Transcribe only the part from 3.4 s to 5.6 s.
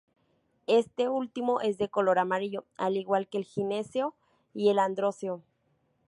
gineceo y el androceo.